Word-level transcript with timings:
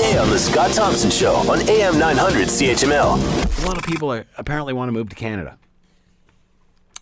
Weekday 0.00 0.18
on 0.18 0.30
The 0.30 0.38
Scott 0.38 0.72
Thompson 0.72 1.10
Show 1.10 1.34
on 1.50 1.60
AM 1.68 1.98
900 1.98 2.48
CHML. 2.48 3.62
A 3.62 3.66
lot 3.66 3.76
of 3.76 3.84
people 3.84 4.10
are, 4.10 4.24
apparently 4.38 4.72
want 4.72 4.88
to 4.88 4.92
move 4.92 5.10
to 5.10 5.16
Canada 5.16 5.58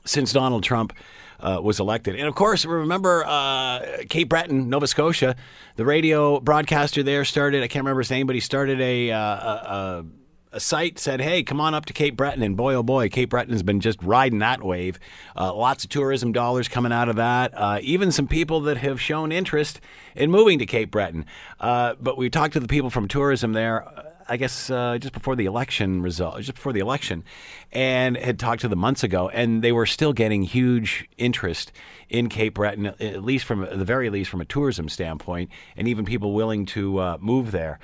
since 0.04 0.32
Donald 0.32 0.64
Trump 0.64 0.92
uh, 1.38 1.60
was 1.62 1.78
elected. 1.78 2.16
And 2.16 2.26
of 2.26 2.34
course, 2.34 2.64
remember 2.64 3.24
uh, 3.24 3.84
Cape 4.08 4.28
Breton, 4.28 4.68
Nova 4.68 4.88
Scotia, 4.88 5.36
the 5.76 5.84
radio 5.84 6.40
broadcaster 6.40 7.04
there 7.04 7.24
started, 7.24 7.62
I 7.62 7.68
can't 7.68 7.84
remember 7.84 8.00
his 8.00 8.10
name, 8.10 8.26
but 8.26 8.34
he 8.34 8.40
started 8.40 8.80
a, 8.80 9.12
uh, 9.12 9.20
a, 9.20 9.22
a 9.22 10.04
a 10.52 10.60
site 10.60 10.98
said, 10.98 11.20
"Hey, 11.20 11.42
come 11.42 11.60
on 11.60 11.74
up 11.74 11.86
to 11.86 11.92
Cape 11.92 12.16
Breton," 12.16 12.42
and 12.42 12.56
boy, 12.56 12.74
oh 12.74 12.82
boy, 12.82 13.08
Cape 13.08 13.30
Breton's 13.30 13.62
been 13.62 13.80
just 13.80 14.02
riding 14.02 14.38
that 14.38 14.62
wave. 14.62 14.98
Uh, 15.36 15.54
lots 15.54 15.84
of 15.84 15.90
tourism 15.90 16.32
dollars 16.32 16.68
coming 16.68 16.92
out 16.92 17.08
of 17.08 17.16
that. 17.16 17.52
Uh, 17.54 17.78
even 17.82 18.10
some 18.12 18.26
people 18.26 18.60
that 18.62 18.78
have 18.78 19.00
shown 19.00 19.32
interest 19.32 19.80
in 20.14 20.30
moving 20.30 20.58
to 20.58 20.66
Cape 20.66 20.90
Breton. 20.90 21.26
Uh, 21.60 21.94
but 22.00 22.16
we 22.16 22.30
talked 22.30 22.54
to 22.54 22.60
the 22.60 22.68
people 22.68 22.90
from 22.90 23.08
tourism 23.08 23.52
there. 23.52 23.86
I 24.28 24.36
guess 24.36 24.70
uh, 24.70 24.98
just 24.98 25.14
before 25.14 25.36
the 25.36 25.46
election 25.46 26.02
result, 26.02 26.38
just 26.38 26.54
before 26.54 26.72
the 26.72 26.80
election, 26.80 27.24
and 27.72 28.16
had 28.16 28.38
talked 28.38 28.60
to 28.62 28.68
them 28.68 28.78
months 28.78 29.02
ago, 29.02 29.28
and 29.28 29.62
they 29.62 29.72
were 29.72 29.86
still 29.86 30.12
getting 30.12 30.42
huge 30.42 31.08
interest 31.16 31.72
in 32.08 32.28
Cape 32.28 32.54
Breton, 32.54 32.86
at 32.86 33.22
least 33.22 33.44
from 33.44 33.60
the 33.60 33.84
very 33.84 34.08
least 34.10 34.30
from 34.30 34.40
a 34.40 34.44
tourism 34.44 34.88
standpoint, 34.88 35.50
and 35.76 35.86
even 35.86 36.04
people 36.04 36.32
willing 36.32 36.64
to 36.66 36.98
uh, 36.98 37.18
move 37.20 37.50
there. 37.52 37.78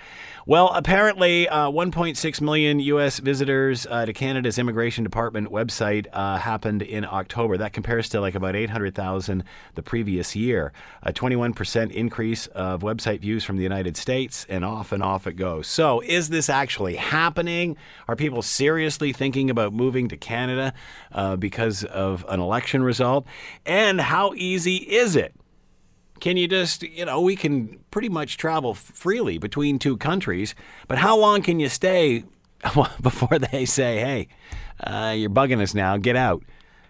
Well, 0.46 0.70
apparently, 0.74 1.48
uh, 1.48 1.70
1.6 1.70 2.40
million 2.40 2.80
U.S. 2.80 3.18
visitors 3.18 3.86
uh, 3.88 4.06
to 4.06 4.12
Canada's 4.12 4.58
immigration 4.58 5.04
department 5.04 5.50
website 5.50 6.06
uh, 6.12 6.38
happened 6.38 6.82
in 6.82 7.04
October. 7.04 7.56
That 7.58 7.72
compares 7.72 8.08
to 8.10 8.20
like 8.20 8.34
about 8.34 8.56
800,000 8.56 9.44
the 9.74 9.82
previous 9.82 10.34
year. 10.34 10.72
A 11.02 11.12
21% 11.12 11.90
increase 11.92 12.46
of 12.48 12.82
website 12.82 13.20
views 13.20 13.44
from 13.44 13.56
the 13.56 13.62
United 13.62 13.96
States, 13.96 14.46
and 14.48 14.64
off 14.64 14.92
and 14.92 15.02
off 15.02 15.26
it 15.26 15.34
goes. 15.34 15.66
So, 15.66 16.00
is 16.00 16.30
this 16.34 16.50
actually 16.50 16.96
happening? 16.96 17.76
Are 18.08 18.16
people 18.16 18.42
seriously 18.42 19.12
thinking 19.12 19.48
about 19.48 19.72
moving 19.72 20.08
to 20.08 20.16
Canada 20.16 20.74
uh, 21.12 21.36
because 21.36 21.84
of 21.84 22.26
an 22.28 22.40
election 22.40 22.82
result? 22.82 23.26
And 23.64 24.00
how 24.00 24.34
easy 24.34 24.76
is 24.76 25.16
it? 25.16 25.34
Can 26.20 26.36
you 26.36 26.46
just, 26.46 26.82
you 26.82 27.04
know, 27.04 27.20
we 27.20 27.36
can 27.36 27.80
pretty 27.90 28.08
much 28.08 28.36
travel 28.36 28.74
freely 28.74 29.38
between 29.38 29.78
two 29.78 29.96
countries, 29.96 30.54
but 30.88 30.98
how 30.98 31.16
long 31.16 31.42
can 31.42 31.60
you 31.60 31.68
stay 31.68 32.24
before 33.00 33.38
they 33.38 33.64
say, 33.64 33.98
hey, 33.98 34.28
uh, 34.80 35.14
you're 35.16 35.30
bugging 35.30 35.60
us 35.60 35.74
now, 35.74 35.96
get 35.96 36.16
out? 36.16 36.42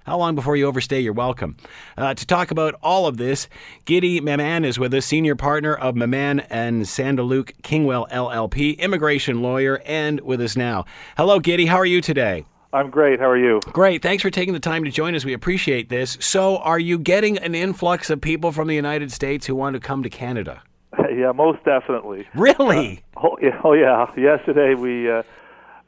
How 0.04 0.18
long 0.18 0.34
before 0.34 0.54
you 0.54 0.66
overstay 0.66 1.00
your 1.00 1.14
welcome? 1.14 1.56
Uh, 1.96 2.12
to 2.12 2.26
talk 2.26 2.50
about 2.50 2.74
all 2.82 3.06
of 3.06 3.16
this, 3.16 3.48
Guidy 3.86 4.20
Mamann 4.20 4.66
is 4.66 4.78
with 4.78 4.92
us, 4.92 5.06
senior 5.06 5.34
partner 5.34 5.74
of 5.74 5.94
Mamann 5.94 6.44
and 6.50 6.82
Sandaluk 6.82 7.52
Kingwell 7.62 8.06
LLP, 8.10 8.78
immigration 8.78 9.40
lawyer, 9.40 9.80
and 9.86 10.20
with 10.20 10.42
us 10.42 10.56
now. 10.56 10.84
Hello, 11.16 11.40
Guidy. 11.40 11.64
How 11.64 11.76
are 11.76 11.86
you 11.86 12.02
today? 12.02 12.44
I'm 12.74 12.90
great. 12.90 13.18
How 13.18 13.30
are 13.30 13.38
you? 13.38 13.60
Great. 13.72 14.02
Thanks 14.02 14.22
for 14.22 14.28
taking 14.28 14.52
the 14.52 14.60
time 14.60 14.84
to 14.84 14.90
join 14.90 15.14
us. 15.14 15.24
We 15.24 15.32
appreciate 15.32 15.88
this. 15.88 16.18
So, 16.20 16.58
are 16.58 16.78
you 16.78 16.98
getting 16.98 17.38
an 17.38 17.54
influx 17.54 18.10
of 18.10 18.20
people 18.20 18.52
from 18.52 18.68
the 18.68 18.74
United 18.74 19.10
States 19.10 19.46
who 19.46 19.54
want 19.54 19.72
to 19.72 19.80
come 19.80 20.02
to 20.02 20.10
Canada? 20.10 20.62
yeah, 21.16 21.32
most 21.32 21.64
definitely. 21.64 22.26
Really? 22.34 23.02
Uh, 23.16 23.20
oh, 23.28 23.38
yeah, 23.40 23.58
oh, 23.64 23.72
yeah. 23.72 24.06
Yesterday 24.18 24.74
we 24.74 25.10
uh, 25.10 25.22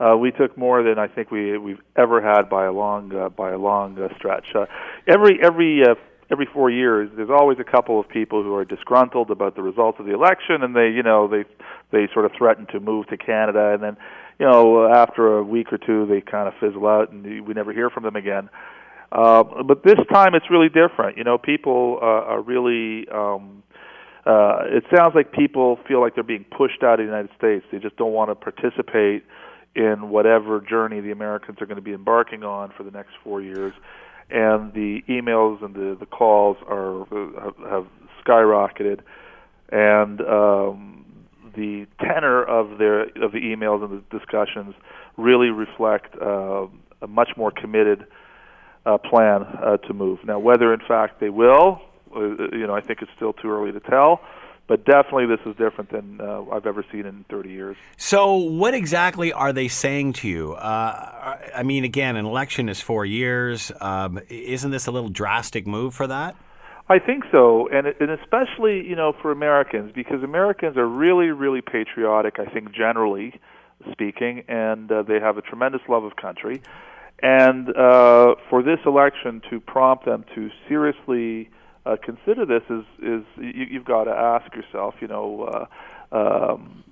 uh, 0.00 0.16
we 0.16 0.30
took 0.30 0.56
more 0.58 0.82
than 0.82 0.98
I 0.98 1.08
think 1.08 1.30
we 1.30 1.56
we've 1.58 1.80
ever 1.96 2.20
had 2.20 2.48
by 2.48 2.66
a 2.66 2.72
long 2.72 3.14
uh, 3.14 3.28
by 3.28 3.52
a 3.52 3.58
long 3.58 3.98
uh, 3.98 4.14
stretch. 4.16 4.46
Uh, 4.54 4.66
every 5.06 5.38
every 5.42 5.82
uh, 5.82 5.94
every 6.30 6.46
four 6.52 6.70
years, 6.70 7.10
there's 7.16 7.30
always 7.30 7.58
a 7.58 7.64
couple 7.64 7.98
of 7.98 8.08
people 8.08 8.42
who 8.42 8.54
are 8.54 8.64
disgruntled 8.64 9.30
about 9.30 9.56
the 9.56 9.62
results 9.62 9.98
of 9.98 10.06
the 10.06 10.14
election, 10.14 10.62
and 10.62 10.74
they 10.76 10.88
you 10.88 11.02
know 11.02 11.28
they 11.28 11.44
they 11.92 12.12
sort 12.12 12.26
of 12.26 12.32
threaten 12.36 12.66
to 12.72 12.80
move 12.80 13.06
to 13.08 13.16
Canada, 13.16 13.72
and 13.72 13.82
then 13.82 13.96
you 14.38 14.46
know, 14.46 14.86
after 14.92 15.38
a 15.38 15.42
week 15.42 15.72
or 15.72 15.78
two, 15.78 16.06
they 16.06 16.20
kind 16.20 16.46
of 16.46 16.54
fizzle 16.60 16.86
out, 16.86 17.10
and 17.10 17.46
we 17.46 17.54
never 17.54 17.72
hear 17.72 17.88
from 17.90 18.02
them 18.02 18.16
again. 18.16 18.50
Uh, 19.10 19.42
but 19.62 19.82
this 19.82 19.98
time, 20.12 20.34
it's 20.34 20.50
really 20.50 20.68
different. 20.68 21.16
You 21.16 21.24
know, 21.24 21.38
people 21.38 21.98
uh, 22.02 22.04
are 22.04 22.42
really. 22.42 23.08
Um, 23.08 23.62
uh, 24.26 24.64
it 24.66 24.82
sounds 24.94 25.14
like 25.14 25.30
people 25.30 25.78
feel 25.86 26.00
like 26.00 26.16
they're 26.16 26.24
being 26.24 26.44
pushed 26.44 26.82
out 26.82 26.94
of 26.94 26.98
the 26.98 27.04
United 27.04 27.30
States. 27.38 27.64
They 27.70 27.78
just 27.78 27.96
don't 27.96 28.12
want 28.12 28.28
to 28.28 28.34
participate 28.34 29.22
in 29.76 30.08
whatever 30.08 30.60
journey 30.60 31.00
the 31.00 31.12
Americans 31.12 31.60
are 31.60 31.66
going 31.66 31.76
to 31.76 31.82
be 31.82 31.92
embarking 31.92 32.42
on 32.42 32.72
for 32.76 32.82
the 32.82 32.90
next 32.90 33.10
four 33.22 33.42
years. 33.42 33.74
And 34.30 34.72
the 34.72 35.02
emails 35.08 35.62
and 35.62 35.74
the 35.74 35.96
the 35.98 36.06
calls 36.06 36.56
are 36.66 37.04
have, 37.40 37.56
have 37.70 37.86
skyrocketed, 38.24 39.00
and 39.70 40.20
um, 40.22 41.04
the 41.54 41.86
tenor 42.00 42.42
of 42.42 42.78
their 42.78 43.02
of 43.02 43.30
the 43.30 43.38
emails 43.38 43.84
and 43.84 44.02
the 44.02 44.18
discussions 44.18 44.74
really 45.16 45.50
reflect 45.50 46.16
uh, 46.20 46.66
a 47.02 47.06
much 47.06 47.30
more 47.36 47.52
committed 47.52 48.06
uh, 48.84 48.98
plan 48.98 49.42
uh, 49.42 49.76
to 49.76 49.94
move. 49.94 50.18
Now, 50.24 50.40
whether 50.40 50.74
in 50.74 50.80
fact 50.80 51.20
they 51.20 51.30
will, 51.30 51.80
uh, 52.14 52.20
you 52.52 52.66
know, 52.66 52.74
I 52.74 52.80
think 52.80 53.02
it's 53.02 53.12
still 53.14 53.32
too 53.32 53.50
early 53.50 53.70
to 53.70 53.80
tell. 53.80 54.22
But 54.68 54.84
definitely, 54.84 55.26
this 55.26 55.38
is 55.46 55.54
different 55.56 55.90
than 55.90 56.20
uh, 56.20 56.42
I've 56.50 56.66
ever 56.66 56.84
seen 56.90 57.06
in 57.06 57.24
30 57.30 57.50
years. 57.50 57.76
So, 57.96 58.34
what 58.34 58.74
exactly 58.74 59.32
are 59.32 59.52
they 59.52 59.68
saying 59.68 60.14
to 60.14 60.28
you? 60.28 60.54
Uh, 60.54 61.38
I 61.54 61.62
mean, 61.62 61.84
again, 61.84 62.16
an 62.16 62.26
election 62.26 62.68
is 62.68 62.80
four 62.80 63.04
years. 63.04 63.70
Um, 63.80 64.18
isn't 64.28 64.72
this 64.72 64.86
a 64.88 64.90
little 64.90 65.08
drastic 65.08 65.68
move 65.68 65.94
for 65.94 66.08
that? 66.08 66.34
I 66.88 66.98
think 67.00 67.24
so, 67.32 67.68
and 67.68 67.88
and 68.00 68.10
especially 68.10 68.86
you 68.86 68.94
know 68.94 69.12
for 69.20 69.32
Americans 69.32 69.90
because 69.92 70.22
Americans 70.22 70.76
are 70.76 70.86
really 70.86 71.30
really 71.30 71.60
patriotic. 71.60 72.38
I 72.38 72.46
think 72.46 72.72
generally 72.72 73.40
speaking, 73.90 74.44
and 74.48 74.90
uh, 74.90 75.02
they 75.02 75.20
have 75.20 75.36
a 75.36 75.42
tremendous 75.42 75.82
love 75.88 76.04
of 76.04 76.16
country. 76.16 76.62
And 77.22 77.74
uh, 77.74 78.34
for 78.50 78.62
this 78.62 78.78
election 78.84 79.40
to 79.50 79.58
prompt 79.58 80.04
them 80.04 80.24
to 80.34 80.50
seriously 80.68 81.50
uh, 81.86 81.96
consider 82.02 82.44
this 82.44 82.62
is 82.68 82.84
is 82.98 83.24
you, 83.36 83.66
you've 83.70 83.84
got 83.84 84.04
to 84.04 84.10
ask 84.10 84.54
yourself, 84.54 84.94
you 85.00 85.08
know, 85.08 85.68
uh, 86.12 86.16
um, 86.16 86.82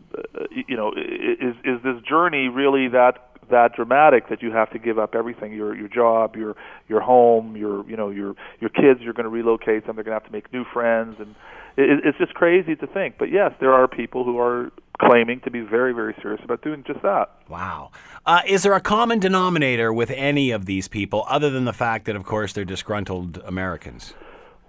you 0.50 0.76
know, 0.76 0.92
is 0.92 1.56
is 1.64 1.82
this 1.82 2.00
journey 2.08 2.48
really 2.48 2.88
that 2.88 3.30
that 3.50 3.74
dramatic 3.74 4.28
that 4.28 4.42
you 4.42 4.50
have 4.52 4.70
to 4.70 4.78
give 4.78 4.98
up 4.98 5.14
everything 5.14 5.52
your 5.52 5.76
your 5.76 5.88
job 5.88 6.34
your 6.36 6.56
your 6.88 7.00
home 7.00 7.56
your 7.56 7.86
you 7.88 7.96
know 7.96 8.08
your 8.08 8.34
your 8.60 8.70
kids 8.70 9.00
you're 9.00 9.12
going 9.12 9.24
to 9.24 9.30
relocate 9.30 9.86
them 9.86 9.96
they're 9.96 10.04
going 10.04 10.16
to 10.16 10.20
have 10.20 10.24
to 10.24 10.32
make 10.32 10.50
new 10.50 10.64
friends 10.72 11.16
and 11.18 11.34
it, 11.76 12.00
it's 12.04 12.16
just 12.16 12.32
crazy 12.34 12.74
to 12.76 12.86
think. 12.86 13.16
But 13.18 13.30
yes 13.30 13.52
there 13.60 13.74
are 13.74 13.86
people 13.86 14.24
who 14.24 14.38
are 14.38 14.72
claiming 14.98 15.40
to 15.40 15.50
be 15.50 15.60
very 15.60 15.92
very 15.92 16.14
serious 16.22 16.40
about 16.42 16.62
doing 16.62 16.84
just 16.86 17.02
that. 17.02 17.30
Wow. 17.48 17.90
Uh, 18.24 18.40
is 18.46 18.62
there 18.62 18.74
a 18.74 18.80
common 18.80 19.18
denominator 19.18 19.92
with 19.92 20.10
any 20.10 20.50
of 20.50 20.64
these 20.64 20.88
people 20.88 21.26
other 21.28 21.50
than 21.50 21.66
the 21.66 21.72
fact 21.72 22.06
that 22.06 22.16
of 22.16 22.24
course 22.24 22.54
they're 22.54 22.64
disgruntled 22.64 23.42
americans 23.44 24.14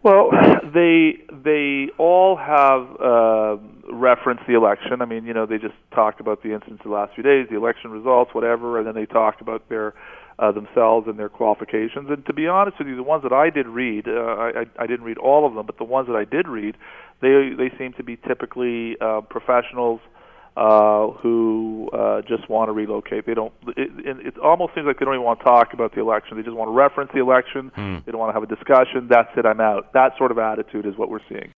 well, 0.06 0.30
they 0.74 1.18
they 1.44 1.88
all 1.98 2.38
have 2.38 2.84
uh, 3.02 3.58
referenced 3.92 4.44
the 4.48 4.54
election. 4.54 5.02
I 5.02 5.06
mean, 5.06 5.26
you 5.26 5.34
know, 5.34 5.48
they 5.48 5.58
just 5.58 5.74
talked 5.96 6.20
about 6.20 6.44
the 6.44 6.54
incidents 6.54 6.82
of 6.86 6.92
the 6.92 6.96
last 6.96 7.16
few 7.16 7.24
days, 7.24 7.48
the 7.50 7.58
election 7.58 7.90
results, 7.90 8.30
whatever, 8.36 8.78
and 8.78 8.86
then 8.86 8.94
they 8.94 9.08
talked 9.08 9.42
about 9.42 9.68
their 9.68 9.96
uh, 10.38 10.52
themselves 10.52 11.08
and 11.08 11.18
their 11.18 11.30
qualifications. 11.30 12.08
And 12.12 12.24
to 12.28 12.34
be 12.34 12.46
honest 12.46 12.78
with 12.78 12.88
you, 12.88 12.96
the 12.96 13.02
ones 13.02 13.24
that 13.24 13.34
I 13.34 13.50
did 13.50 13.66
read, 13.66 14.08
uh, 14.08 14.12
I, 14.12 14.66
I 14.78 14.86
didn't 14.86 15.06
read 15.06 15.18
all 15.18 15.48
of 15.48 15.56
them, 15.56 15.66
but 15.66 15.80
the 15.80 15.86
ones 15.86 16.08
that 16.08 16.16
I 16.16 16.24
did 16.24 16.48
read, 16.48 16.78
they 17.22 17.54
they 17.58 17.76
seem 17.76 17.94
to 17.94 18.04
be 18.04 18.16
typically 18.16 18.98
uh, 19.02 19.22
professionals 19.22 20.02
uh, 20.56 21.10
who 21.22 21.90
uh, 21.94 22.22
just 22.22 22.50
want 22.50 22.70
to 22.70 22.74
relocate. 22.74 23.26
They 23.26 23.34
don't. 23.34 23.54
It, 23.76 23.92
it, 24.06 24.28
it 24.28 24.38
almost 24.40 24.74
seems 24.74 24.88
like 24.88 25.00
they 25.00 25.06
don't 25.06 25.16
even 25.16 25.26
want 25.26 25.40
to 25.40 25.46
talk 25.46 25.74
about 25.74 25.94
the 25.94 26.02
election. 26.02 26.38
They 26.38 26.44
just 26.44 26.56
want 26.56 26.70
to 26.70 26.74
reference 26.74 27.12
the 27.14 27.20
election. 27.20 27.72
Hmm. 27.76 27.98
They 28.06 28.12
don't 28.12 28.20
want 28.20 28.30
to 28.30 28.40
have 28.40 28.44
a 28.44 28.54
discussion. 28.56 29.08
That's 29.10 29.30
it. 29.38 29.46
I'm 29.46 29.60
out. 29.60 29.94
That 29.94 30.18
sort 30.18 30.32
of 30.32 30.40
attitude 30.40 30.86
is 30.86 30.98
what 30.98 31.10
we're 31.10 31.20
seeing. 31.28 31.52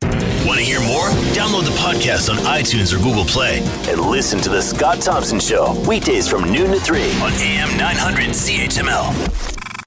Want 0.48 0.60
to 0.60 0.66
hear 0.66 0.80
more? 0.80 1.10
Download 1.36 1.66
the 1.66 1.76
podcast 1.78 2.30
on 2.30 2.38
iTunes 2.46 2.94
or 2.94 3.04
Google 3.04 3.26
Play 3.26 3.60
and 3.90 4.00
listen 4.00 4.40
to 4.40 4.50
the 4.50 4.62
Scott 4.62 5.02
Thompson 5.02 5.40
Show 5.40 5.78
weekdays 5.88 6.28
from 6.28 6.50
noon 6.52 6.72
to 6.72 6.80
three 6.80 7.12
on 7.20 7.34
AM 7.34 7.78
900 7.78 8.30
CHML. 8.30 9.57